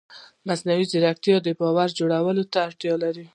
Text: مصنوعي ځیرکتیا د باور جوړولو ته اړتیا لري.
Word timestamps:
مصنوعي 0.47 0.85
ځیرکتیا 0.91 1.35
د 1.43 1.47
باور 1.59 1.89
جوړولو 1.99 2.43
ته 2.51 2.57
اړتیا 2.67 2.93
لري. 3.03 3.25